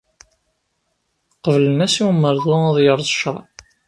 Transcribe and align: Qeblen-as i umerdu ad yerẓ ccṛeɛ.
Qeblen-as 1.43 1.95
i 2.01 2.03
umerdu 2.09 2.55
ad 2.69 2.77
yerẓ 2.83 3.09
ccṛeɛ. 3.15 3.45